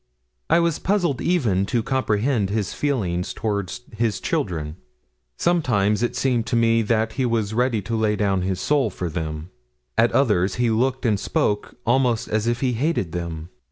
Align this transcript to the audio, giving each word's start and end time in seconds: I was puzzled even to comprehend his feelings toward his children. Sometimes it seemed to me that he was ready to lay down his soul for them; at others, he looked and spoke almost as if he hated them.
I 0.49 0.59
was 0.59 0.79
puzzled 0.79 1.21
even 1.21 1.67
to 1.67 1.83
comprehend 1.83 2.49
his 2.49 2.73
feelings 2.73 3.35
toward 3.35 3.71
his 3.95 4.19
children. 4.19 4.77
Sometimes 5.37 6.01
it 6.01 6.15
seemed 6.15 6.47
to 6.47 6.55
me 6.55 6.81
that 6.81 7.13
he 7.13 7.25
was 7.27 7.53
ready 7.53 7.83
to 7.83 7.95
lay 7.95 8.15
down 8.15 8.41
his 8.41 8.59
soul 8.59 8.89
for 8.89 9.11
them; 9.11 9.51
at 9.99 10.11
others, 10.11 10.55
he 10.55 10.71
looked 10.71 11.05
and 11.05 11.19
spoke 11.19 11.75
almost 11.85 12.27
as 12.29 12.47
if 12.47 12.61
he 12.61 12.73
hated 12.73 13.11
them. 13.11 13.49